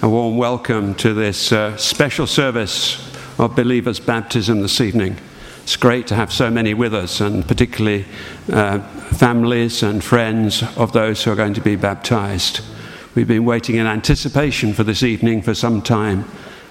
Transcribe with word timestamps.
a 0.00 0.08
warm 0.08 0.36
welcome 0.36 0.94
to 0.94 1.12
this 1.12 1.50
uh, 1.50 1.76
special 1.76 2.24
service 2.24 3.12
of 3.36 3.56
believers' 3.56 3.98
baptism 3.98 4.60
this 4.60 4.80
evening. 4.80 5.16
It's 5.64 5.74
great 5.74 6.06
to 6.06 6.14
have 6.14 6.32
so 6.32 6.50
many 6.50 6.72
with 6.72 6.94
us, 6.94 7.20
and 7.20 7.46
particularly 7.46 8.04
uh, 8.52 8.78
families 9.14 9.82
and 9.82 10.02
friends 10.02 10.62
of 10.76 10.92
those 10.92 11.24
who 11.24 11.32
are 11.32 11.36
going 11.36 11.54
to 11.54 11.60
be 11.60 11.74
baptized. 11.74 12.60
We've 13.16 13.26
been 13.26 13.44
waiting 13.44 13.74
in 13.74 13.88
anticipation 13.88 14.72
for 14.72 14.84
this 14.84 15.02
evening 15.02 15.42
for 15.42 15.52
some 15.52 15.82
time, 15.82 16.26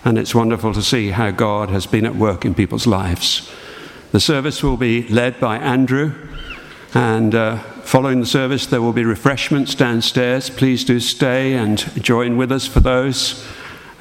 and 0.05 0.17
it's 0.17 0.33
wonderful 0.33 0.73
to 0.73 0.81
see 0.81 1.09
how 1.09 1.31
God 1.31 1.69
has 1.69 1.85
been 1.85 2.05
at 2.05 2.15
work 2.15 2.45
in 2.45 2.55
people's 2.55 2.87
lives. 2.87 3.51
The 4.13 4.21
service 4.21 4.63
will 4.63 4.77
be 4.77 5.05
led 5.09 5.37
by 5.41 5.57
Andrew, 5.57 6.13
and 6.93 7.35
uh, 7.35 7.61
following 7.87 8.19
the 8.19 8.25
service, 8.25 8.65
there 8.65 8.81
will 8.81 8.91
be 8.91 9.05
refreshments 9.05 9.73
downstairs. 9.73 10.49
Please 10.49 10.83
do 10.83 10.99
stay 10.99 11.53
and 11.53 11.79
join 12.03 12.35
with 12.35 12.51
us 12.51 12.67
for 12.67 12.81
those. 12.81 13.47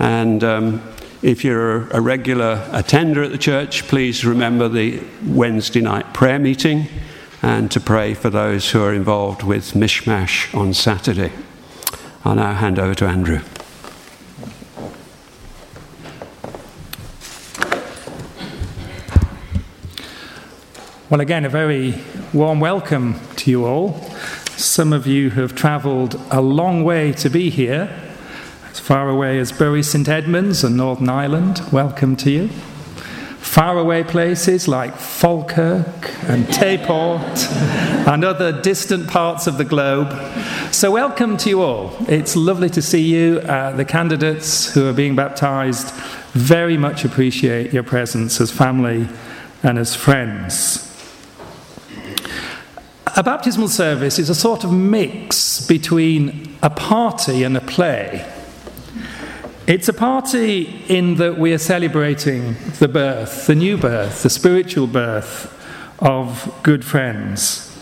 And 0.01 0.43
um, 0.43 0.83
if 1.23 1.45
you're 1.45 1.87
a 1.91 2.01
regular 2.01 2.69
attender 2.73 3.23
at 3.23 3.31
the 3.31 3.39
church, 3.39 3.85
please 3.85 4.25
remember 4.25 4.69
the 4.69 5.01
Wednesday 5.25 5.81
night 5.81 6.13
prayer 6.15 6.41
meeting 6.41 6.89
and 7.43 7.71
to 7.71 7.79
pray 7.79 8.13
for 8.15 8.29
those 8.29 8.73
who 8.73 8.83
are 8.83 8.93
involved 8.93 9.45
with 9.45 9.75
Mishmash 9.75 10.53
on 10.53 10.75
Saturday. 10.75 11.31
I'll 12.25 12.35
now 12.35 12.55
hand 12.55 12.81
over 12.81 12.95
to 12.97 13.07
Andrew. 13.07 13.41
Well, 21.09 21.21
again, 21.21 21.45
a 21.45 21.49
very 21.49 21.95
warm 22.33 22.59
welcome 22.59 23.15
to 23.37 23.49
you 23.49 23.65
all. 23.65 23.93
Some 24.57 24.93
of 24.93 25.07
you 25.07 25.31
have 25.31 25.55
travelled 25.55 26.21
a 26.33 26.41
long 26.41 26.83
way 26.83 27.13
to 27.13 27.31
be 27.31 27.49
here, 27.49 27.89
as 28.69 28.81
far 28.81 29.09
away 29.09 29.39
as 29.39 29.53
Bury 29.53 29.85
St 29.85 30.09
Edmunds 30.09 30.65
and 30.65 30.77
Northern 30.77 31.09
Ireland. 31.09 31.63
Welcome 31.71 32.17
to 32.17 32.31
you. 32.33 32.49
Faraway 33.39 34.03
places 34.03 34.67
like 34.67 34.97
Falkirk 34.97 36.11
and 36.25 36.45
Tayport 36.47 37.53
and 38.09 38.25
other 38.25 38.61
distant 38.61 39.07
parts 39.07 39.47
of 39.47 39.59
the 39.59 39.65
globe. 39.65 40.11
So, 40.75 40.91
welcome 40.91 41.37
to 41.37 41.49
you 41.49 41.63
all. 41.63 41.97
It's 42.09 42.35
lovely 42.35 42.71
to 42.71 42.83
see 42.83 43.03
you. 43.03 43.39
Uh, 43.43 43.77
the 43.77 43.85
candidates 43.85 44.75
who 44.75 44.89
are 44.89 44.93
being 44.93 45.15
baptised 45.15 45.95
very 46.33 46.77
much 46.77 47.05
appreciate 47.05 47.73
your 47.73 47.85
presence 47.85 48.41
as 48.41 48.51
family 48.51 49.09
and 49.63 49.79
as 49.79 49.95
friends. 49.95 50.86
A 53.19 53.23
baptismal 53.23 53.69
service 53.69 54.19
is 54.19 54.29
a 54.29 54.35
sort 54.35 54.63
of 54.63 54.71
mix 54.71 55.67
between 55.67 56.55
a 56.63 56.69
party 56.69 57.45
and 57.45 57.57
a 57.57 57.63
play. 57.63 58.31
It's 59.67 59.89
a 59.89 59.95
party 59.95 60.85
in 60.87 61.15
that 61.15 61.39
we 61.39 61.55
are 61.55 61.59
celebrating 61.59 62.57
the 62.79 62.89
birth, 62.89 63.47
the 63.47 63.55
new 63.55 63.79
birth, 63.79 64.23
the 64.23 64.29
spiritual 64.29 64.87
birth 64.87 65.51
of 65.99 66.55
good 66.63 66.85
friends. 66.85 67.75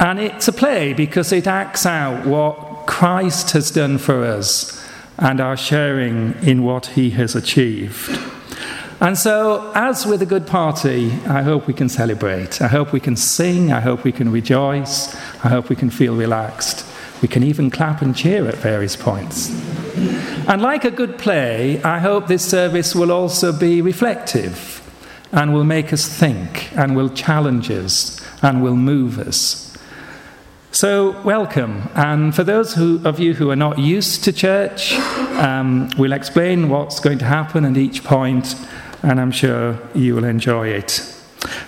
And 0.00 0.18
it's 0.18 0.48
a 0.48 0.52
play 0.52 0.92
because 0.94 1.30
it 1.32 1.46
acts 1.46 1.86
out 1.86 2.26
what 2.26 2.88
Christ 2.88 3.52
has 3.52 3.70
done 3.70 3.98
for 3.98 4.24
us 4.24 4.84
and 5.16 5.40
our 5.40 5.56
sharing 5.56 6.34
in 6.42 6.64
what 6.64 6.86
he 6.86 7.10
has 7.10 7.36
achieved. 7.36 8.18
And 8.98 9.18
so, 9.18 9.72
as 9.74 10.06
with 10.06 10.22
a 10.22 10.26
good 10.26 10.46
party, 10.46 11.12
I 11.26 11.42
hope 11.42 11.66
we 11.66 11.74
can 11.74 11.90
celebrate. 11.90 12.62
I 12.62 12.66
hope 12.66 12.94
we 12.94 13.00
can 13.00 13.14
sing. 13.14 13.70
I 13.70 13.80
hope 13.80 14.04
we 14.04 14.12
can 14.12 14.32
rejoice. 14.32 15.14
I 15.44 15.48
hope 15.48 15.68
we 15.68 15.76
can 15.76 15.90
feel 15.90 16.16
relaxed. 16.16 16.86
We 17.20 17.28
can 17.28 17.42
even 17.42 17.70
clap 17.70 18.00
and 18.00 18.16
cheer 18.16 18.48
at 18.48 18.54
various 18.54 18.96
points. 18.96 19.50
And 20.48 20.62
like 20.62 20.86
a 20.86 20.90
good 20.90 21.18
play, 21.18 21.82
I 21.82 21.98
hope 21.98 22.26
this 22.26 22.42
service 22.42 22.94
will 22.94 23.12
also 23.12 23.52
be 23.52 23.82
reflective 23.82 24.82
and 25.30 25.52
will 25.52 25.64
make 25.64 25.92
us 25.92 26.08
think 26.08 26.74
and 26.74 26.96
will 26.96 27.10
challenge 27.10 27.70
us 27.70 28.18
and 28.40 28.62
will 28.62 28.76
move 28.76 29.18
us. 29.18 29.76
So, 30.72 31.20
welcome. 31.22 31.90
And 31.94 32.34
for 32.34 32.44
those 32.44 32.74
who, 32.74 33.00
of 33.04 33.18
you 33.18 33.34
who 33.34 33.50
are 33.50 33.56
not 33.56 33.78
used 33.78 34.24
to 34.24 34.32
church, 34.32 34.94
um, 35.38 35.90
we'll 35.98 36.12
explain 36.12 36.70
what's 36.70 36.98
going 37.00 37.18
to 37.18 37.24
happen 37.26 37.66
at 37.66 37.76
each 37.76 38.02
point 38.02 38.54
and 39.02 39.20
I'm 39.20 39.30
sure 39.30 39.78
you 39.94 40.14
will 40.14 40.24
enjoy 40.24 40.68
it. 40.68 41.12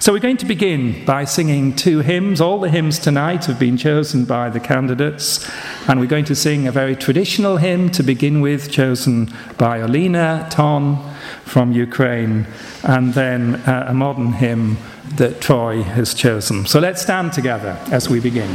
So, 0.00 0.12
we're 0.12 0.18
going 0.18 0.38
to 0.38 0.46
begin 0.46 1.04
by 1.04 1.24
singing 1.24 1.74
two 1.76 2.00
hymns. 2.00 2.40
All 2.40 2.58
the 2.58 2.70
hymns 2.70 2.98
tonight 2.98 3.44
have 3.44 3.58
been 3.58 3.76
chosen 3.76 4.24
by 4.24 4.50
the 4.50 4.60
candidates, 4.60 5.48
and 5.88 6.00
we're 6.00 6.06
going 6.06 6.24
to 6.26 6.34
sing 6.34 6.66
a 6.66 6.72
very 6.72 6.96
traditional 6.96 7.58
hymn 7.58 7.90
to 7.90 8.02
begin 8.02 8.40
with, 8.40 8.70
chosen 8.70 9.26
by 9.56 9.80
Olina 9.80 10.48
Ton 10.50 10.98
from 11.44 11.72
Ukraine, 11.72 12.46
and 12.82 13.14
then 13.14 13.56
uh, 13.56 13.86
a 13.88 13.94
modern 13.94 14.32
hymn 14.32 14.78
that 15.16 15.40
Troy 15.40 15.82
has 15.82 16.14
chosen. 16.14 16.66
So, 16.66 16.80
let's 16.80 17.02
stand 17.02 17.32
together 17.32 17.78
as 17.90 18.08
we 18.08 18.20
begin. 18.20 18.48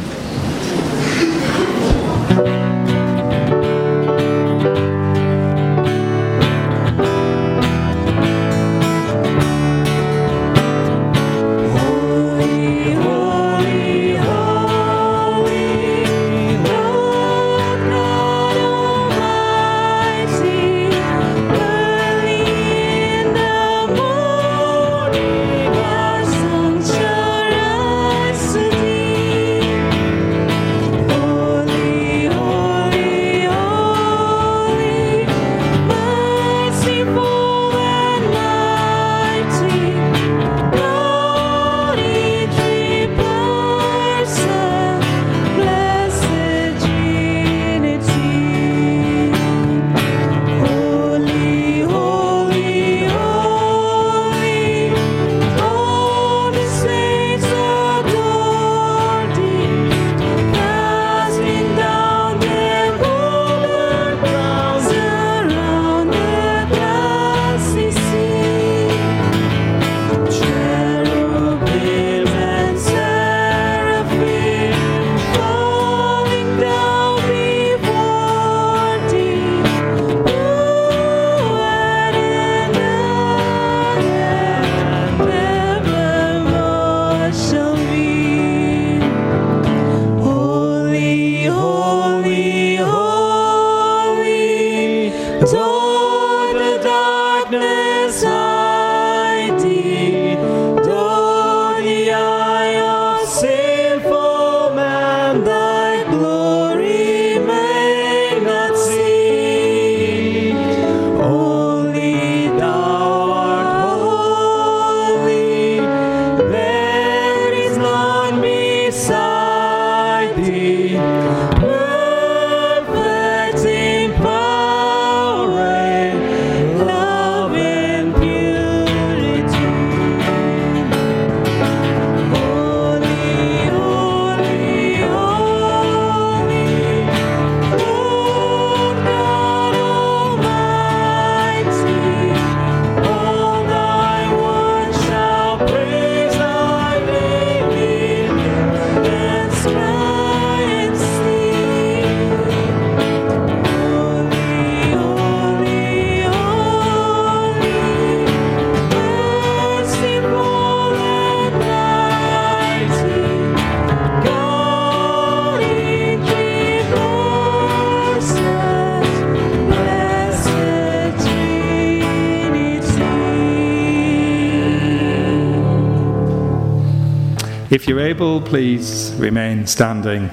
If 177.73 177.87
you're 177.87 178.01
able, 178.01 178.39
please 178.39 179.15
remain 179.17 179.65
standing 179.65 180.29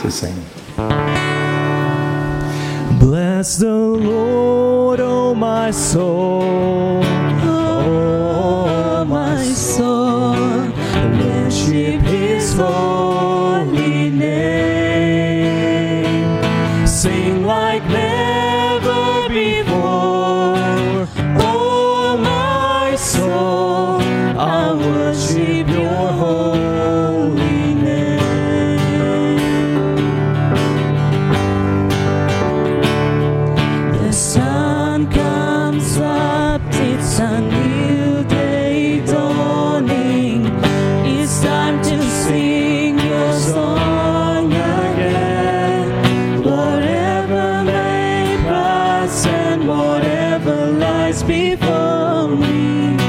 to 0.00 0.10
sing. 0.10 0.34
Bless 2.98 3.58
the 3.58 3.74
Lord, 3.74 4.98
oh 4.98 5.34
my 5.34 5.70
soul. 5.70 7.02
Whatever 49.82 50.70
lies 50.72 51.22
before 51.22 52.28
me. 52.28 53.01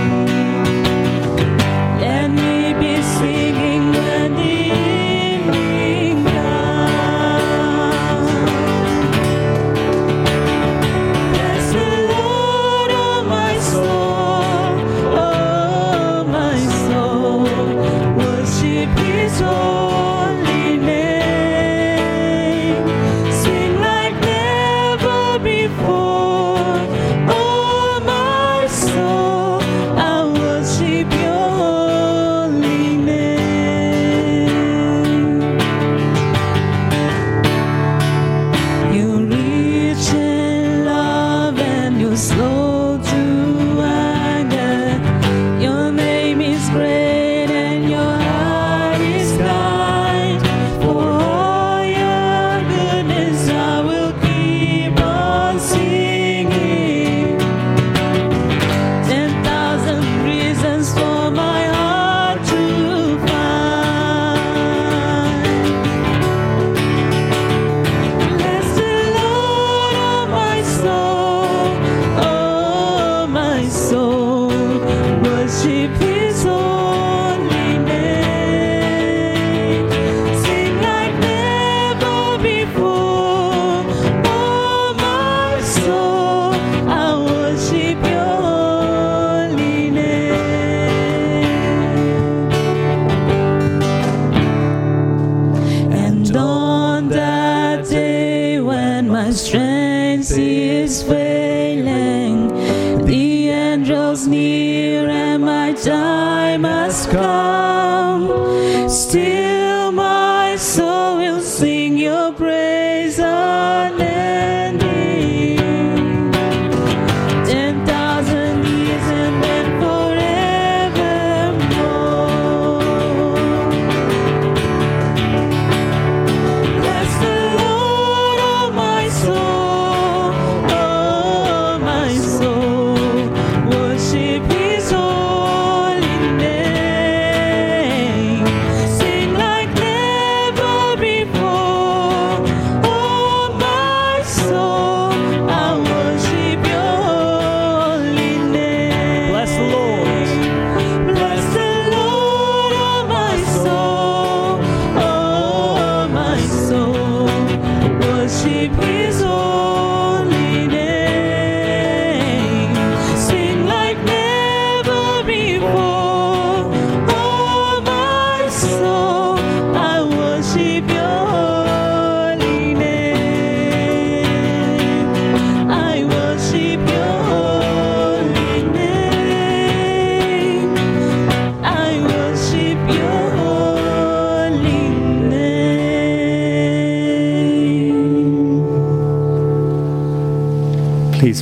Angels 103.84 104.28
near 104.28 105.10
and 105.10 105.44
my 105.44 105.74
time 105.74 106.64
has 106.64 107.06
come. 107.08 108.88
Still, 108.90 109.92
my 109.92 110.56
soul 110.56 111.18
will 111.18 111.42
sing 111.42 111.98
your 111.98 112.32
praise 112.32 112.83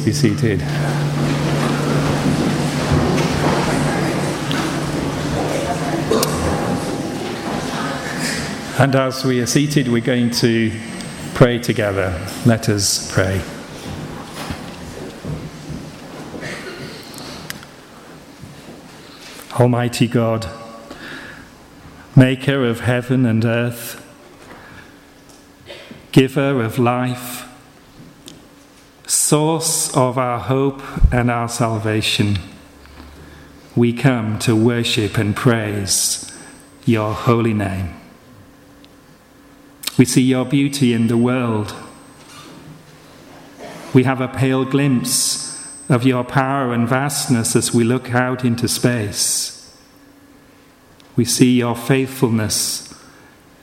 be 0.05 0.11
seated. 0.11 0.61
And 8.79 8.95
as 8.95 9.23
we 9.23 9.39
are 9.41 9.45
seated, 9.45 9.87
we're 9.87 10.01
going 10.01 10.31
to 10.31 10.71
pray 11.35 11.59
together. 11.59 12.27
Let 12.47 12.67
us 12.67 13.11
pray. 13.11 13.41
Almighty 19.59 20.07
God, 20.07 20.47
maker 22.15 22.65
of 22.65 22.79
heaven 22.79 23.25
and 23.27 23.45
earth, 23.45 24.03
giver 26.11 26.63
of 26.63 26.79
life, 26.79 27.40
source 29.31 29.95
of 29.95 30.17
our 30.17 30.39
hope 30.39 30.81
and 31.13 31.31
our 31.31 31.47
salvation, 31.47 32.37
we 33.77 33.93
come 33.93 34.37
to 34.37 34.53
worship 34.53 35.17
and 35.17 35.33
praise 35.33 36.29
your 36.85 37.13
holy 37.13 37.53
name. 37.53 37.93
We 39.97 40.03
see 40.03 40.21
your 40.21 40.43
beauty 40.43 40.91
in 40.91 41.07
the 41.07 41.15
world. 41.15 41.73
We 43.93 44.03
have 44.03 44.19
a 44.19 44.27
pale 44.27 44.65
glimpse 44.65 45.65
of 45.89 46.03
your 46.03 46.25
power 46.25 46.73
and 46.73 46.85
vastness 46.85 47.55
as 47.55 47.73
we 47.73 47.85
look 47.85 48.13
out 48.13 48.43
into 48.43 48.67
space. 48.67 49.73
We 51.15 51.23
see 51.23 51.57
your 51.57 51.77
faithfulness 51.77 52.93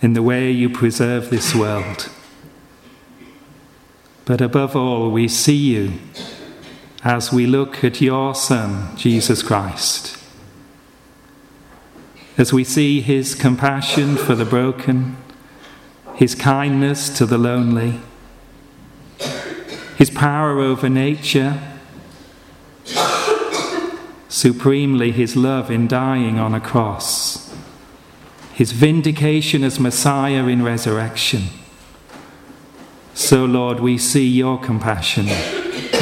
in 0.00 0.14
the 0.14 0.22
way 0.22 0.50
you 0.50 0.70
preserve 0.70 1.28
this 1.28 1.54
world. 1.54 2.08
But 4.28 4.42
above 4.42 4.76
all, 4.76 5.10
we 5.10 5.26
see 5.26 5.56
you 5.56 5.94
as 7.02 7.32
we 7.32 7.46
look 7.46 7.82
at 7.82 8.02
your 8.02 8.34
Son, 8.34 8.94
Jesus 8.94 9.42
Christ. 9.42 10.22
As 12.36 12.52
we 12.52 12.62
see 12.62 13.00
his 13.00 13.34
compassion 13.34 14.18
for 14.18 14.34
the 14.34 14.44
broken, 14.44 15.16
his 16.14 16.34
kindness 16.34 17.08
to 17.16 17.24
the 17.24 17.38
lonely, 17.38 18.00
his 19.96 20.10
power 20.10 20.58
over 20.58 20.90
nature, 20.90 21.58
supremely 24.28 25.10
his 25.10 25.36
love 25.36 25.70
in 25.70 25.88
dying 25.88 26.38
on 26.38 26.52
a 26.52 26.60
cross, 26.60 27.56
his 28.52 28.72
vindication 28.72 29.64
as 29.64 29.80
Messiah 29.80 30.46
in 30.48 30.62
resurrection. 30.62 31.44
So, 33.18 33.44
Lord, 33.44 33.80
we 33.80 33.98
see 33.98 34.28
your 34.28 34.60
compassion, 34.60 35.26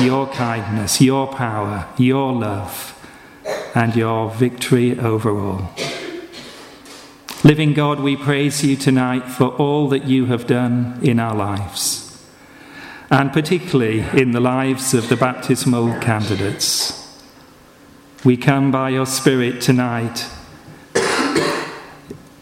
your 0.02 0.26
kindness, 0.26 1.00
your 1.00 1.26
power, 1.26 1.88
your 1.96 2.30
love, 2.34 2.92
and 3.74 3.96
your 3.96 4.30
victory 4.30 4.98
over 4.98 5.30
all. 5.30 5.70
Living 7.42 7.72
God, 7.72 8.00
we 8.00 8.16
praise 8.16 8.62
you 8.62 8.76
tonight 8.76 9.30
for 9.30 9.46
all 9.56 9.88
that 9.88 10.04
you 10.04 10.26
have 10.26 10.46
done 10.46 11.00
in 11.02 11.18
our 11.18 11.34
lives, 11.34 12.22
and 13.10 13.32
particularly 13.32 14.00
in 14.12 14.32
the 14.32 14.40
lives 14.40 14.92
of 14.92 15.08
the 15.08 15.16
baptismal 15.16 15.98
candidates. 16.00 17.18
We 18.26 18.36
come 18.36 18.70
by 18.70 18.90
your 18.90 19.06
Spirit 19.06 19.62
tonight 19.62 20.26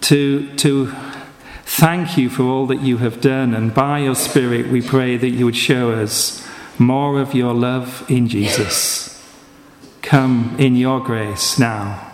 to, 0.00 0.56
to 0.56 0.92
thank 1.64 2.16
you 2.16 2.30
for 2.30 2.44
all 2.44 2.66
that 2.66 2.82
you 2.82 2.98
have 2.98 3.20
done, 3.20 3.54
and 3.54 3.74
by 3.74 4.00
your 4.00 4.14
Spirit, 4.14 4.68
we 4.68 4.80
pray 4.80 5.16
that 5.16 5.30
you 5.30 5.44
would 5.44 5.56
show 5.56 5.92
us 5.92 6.46
more 6.78 7.20
of 7.20 7.34
your 7.34 7.54
love 7.54 8.04
in 8.08 8.28
Jesus. 8.28 9.10
Come 10.02 10.54
in 10.58 10.76
your 10.76 11.00
grace 11.00 11.58
now 11.58 12.12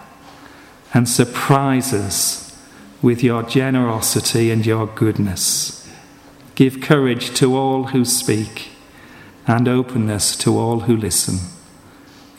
and 0.93 1.09
surprise 1.09 1.93
us 1.93 2.57
with 3.03 3.23
your 3.23 3.43
generosity 3.43 4.51
and 4.51 4.65
your 4.65 4.87
goodness. 4.87 5.89
Give 6.55 6.81
courage 6.81 7.35
to 7.37 7.57
all 7.57 7.85
who 7.89 8.05
speak 8.05 8.71
and 9.47 9.67
openness 9.67 10.37
to 10.37 10.59
all 10.59 10.81
who 10.81 10.97
listen. 10.97 11.39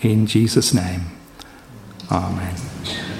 In 0.01 0.27
Jesus' 0.27 0.73
name, 0.73 1.01
Amen. 2.11 3.10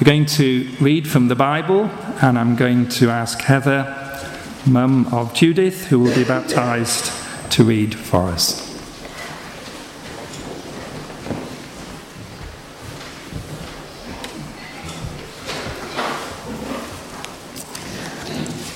We're 0.00 0.04
going 0.04 0.26
to 0.26 0.68
read 0.80 1.08
from 1.08 1.26
the 1.26 1.34
Bible, 1.34 1.86
and 2.22 2.38
I'm 2.38 2.54
going 2.54 2.88
to 2.90 3.10
ask 3.10 3.40
Heather, 3.40 4.22
mum 4.64 5.12
of 5.12 5.34
Judith, 5.34 5.86
who 5.86 5.98
will 5.98 6.14
be 6.14 6.22
baptized, 6.22 7.10
to 7.50 7.64
read 7.64 7.96
for 7.96 8.28
us. 8.28 8.64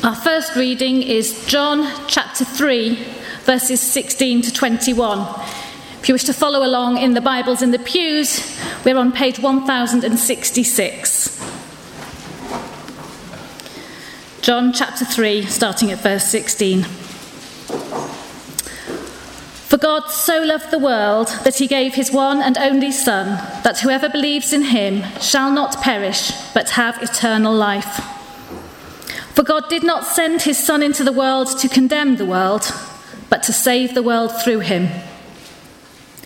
Our 0.03 0.17
first 0.17 0.57
reading 0.57 1.03
is 1.03 1.47
John 1.47 1.89
chapter 2.09 2.45
3, 2.45 2.97
verses 3.45 3.81
16 3.81 4.43
to 4.43 4.53
21. 4.53 5.21
If 6.01 6.09
you 6.09 6.17
wish 6.17 6.25
to 6.25 6.35
follow 6.35 6.67
along 6.67 6.99
in 6.99 7.15
the 7.15 7.21
Bibles 7.21 7.63
in 7.63 7.71
the 7.71 7.79
pews, 7.79 8.59
we're 8.85 8.99
on 8.99 9.13
page 9.13 9.39
1066. 9.39 11.41
John 14.41 14.73
chapter 14.73 15.05
3, 15.05 15.47
starting 15.47 15.93
at 15.93 16.01
verse 16.01 16.25
16. 16.25 16.83
For 19.69 19.79
God 19.79 20.09
so 20.09 20.43
loved 20.43 20.73
the 20.73 20.81
world 20.81 21.29
that 21.45 21.57
he 21.57 21.69
gave 21.69 21.95
his 21.95 22.11
one 22.11 22.43
and 22.43 22.59
only 22.59 22.91
Son, 22.91 23.29
that 23.63 23.79
whoever 23.79 24.09
believes 24.09 24.53
in 24.53 24.65
him 24.65 25.05
shall 25.21 25.53
not 25.53 25.81
perish, 25.81 26.33
but 26.53 26.71
have 26.71 27.01
eternal 27.01 27.55
life. 27.55 28.01
For 29.35 29.45
God 29.45 29.69
did 29.69 29.85
not 29.85 30.05
send 30.05 30.43
his 30.43 30.59
Son 30.59 30.83
into 30.83 31.05
the 31.05 31.13
world 31.13 31.57
to 31.61 31.69
condemn 31.69 32.17
the 32.17 32.27
world, 32.27 32.73
but 33.31 33.45
to 33.45 33.53
save 33.53 33.95
the 33.95 34.03
world 34.03 34.33
through 34.43 34.61
him. 34.61 34.89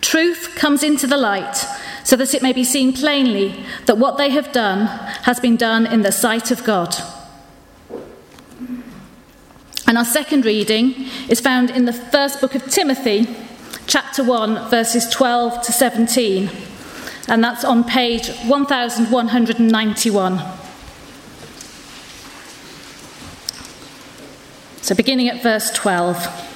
truth 0.00 0.54
comes 0.56 0.82
into 0.82 1.06
the 1.06 1.16
light, 1.16 1.64
so 2.04 2.16
that 2.16 2.34
it 2.34 2.42
may 2.42 2.52
be 2.52 2.64
seen 2.64 2.92
plainly 2.92 3.64
that 3.86 3.98
what 3.98 4.16
they 4.16 4.30
have 4.30 4.52
done 4.52 4.86
has 5.22 5.40
been 5.40 5.56
done 5.56 5.86
in 5.86 6.02
the 6.02 6.12
sight 6.12 6.50
of 6.50 6.64
God. 6.64 6.94
And 9.88 9.96
our 9.96 10.04
second 10.04 10.44
reading 10.44 10.94
is 11.28 11.40
found 11.40 11.70
in 11.70 11.84
the 11.84 11.92
first 11.92 12.40
book 12.40 12.54
of 12.54 12.66
Timothy, 12.66 13.28
chapter 13.86 14.24
1, 14.24 14.68
verses 14.68 15.08
12 15.08 15.62
to 15.62 15.72
17. 15.72 16.50
And 17.28 17.42
that's 17.42 17.64
on 17.64 17.84
page 17.84 18.28
1191. 18.46 20.42
So, 24.82 24.94
beginning 24.94 25.28
at 25.28 25.42
verse 25.42 25.70
12. 25.72 26.55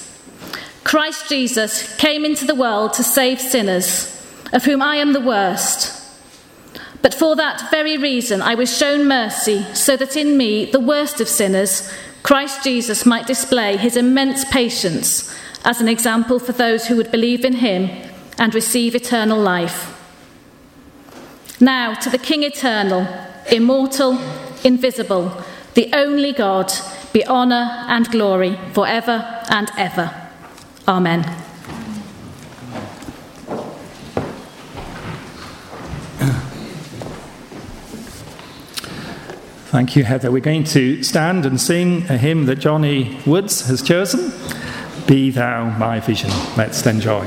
Christ 0.91 1.29
Jesus 1.29 1.95
came 1.95 2.25
into 2.25 2.43
the 2.43 2.53
world 2.53 2.91
to 2.95 3.01
save 3.01 3.39
sinners, 3.39 4.13
of 4.51 4.65
whom 4.65 4.81
I 4.81 4.97
am 4.97 5.13
the 5.13 5.21
worst. 5.21 5.97
But 7.01 7.13
for 7.13 7.33
that 7.37 7.71
very 7.71 7.97
reason 7.97 8.41
I 8.41 8.55
was 8.55 8.77
shown 8.77 9.07
mercy, 9.07 9.63
so 9.73 9.95
that 9.95 10.17
in 10.17 10.35
me, 10.35 10.65
the 10.65 10.81
worst 10.81 11.21
of 11.21 11.29
sinners, 11.29 11.89
Christ 12.23 12.65
Jesus 12.65 13.05
might 13.05 13.25
display 13.25 13.77
his 13.77 13.95
immense 13.95 14.43
patience 14.43 15.33
as 15.63 15.79
an 15.79 15.87
example 15.87 16.39
for 16.39 16.51
those 16.51 16.87
who 16.87 16.97
would 16.97 17.09
believe 17.09 17.45
in 17.45 17.53
him 17.53 17.89
and 18.37 18.53
receive 18.53 18.93
eternal 18.93 19.39
life. 19.39 19.97
Now, 21.61 21.93
to 21.93 22.09
the 22.09 22.17
King 22.17 22.43
eternal, 22.43 23.07
immortal, 23.49 24.19
invisible, 24.65 25.41
the 25.73 25.89
only 25.93 26.33
God, 26.33 26.69
be 27.13 27.25
honour 27.25 27.85
and 27.87 28.11
glory 28.11 28.59
forever 28.73 29.41
and 29.49 29.71
ever. 29.77 30.20
Amen. 30.87 31.23
Thank 39.71 39.95
you, 39.95 40.03
Heather. 40.03 40.31
We're 40.31 40.41
going 40.41 40.65
to 40.65 41.01
stand 41.01 41.45
and 41.45 41.59
sing 41.59 42.03
a 42.09 42.17
hymn 42.17 42.45
that 42.47 42.57
Johnny 42.57 43.17
Woods 43.25 43.67
has 43.67 43.81
chosen 43.81 44.33
Be 45.07 45.31
Thou 45.31 45.77
My 45.77 46.01
Vision. 46.01 46.29
Let's 46.57 46.85
enjoy. 46.85 47.25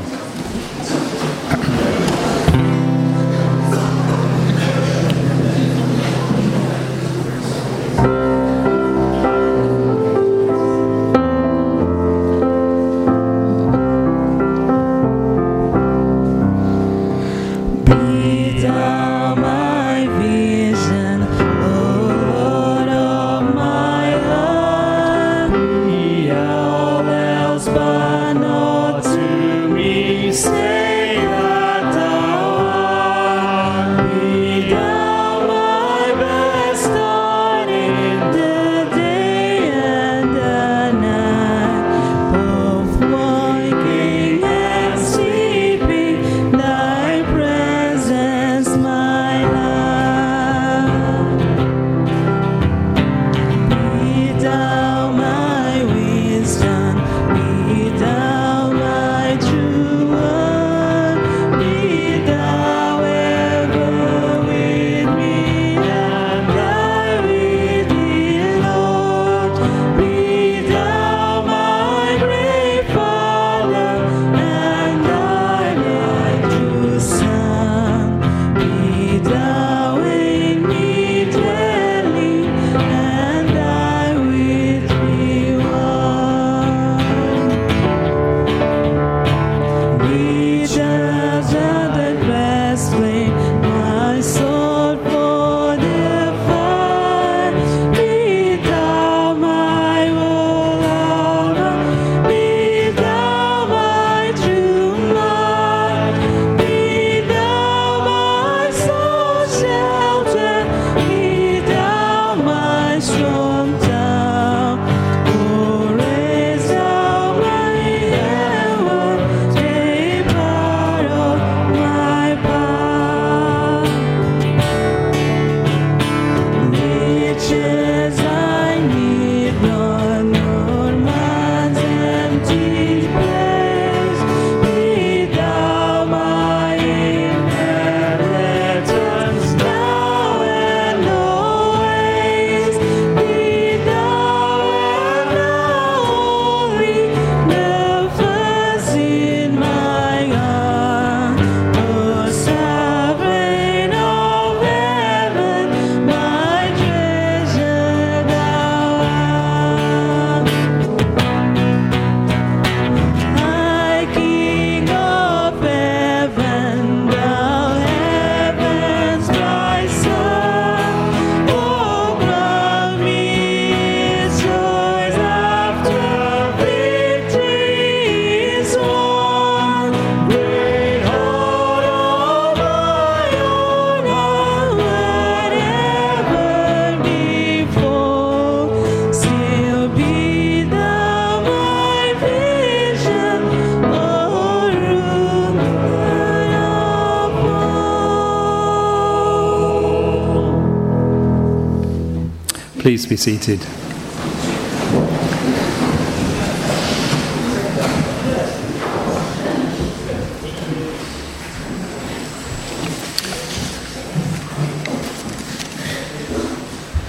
Please 203.05 203.11
be 203.11 203.17
seated. 203.17 203.84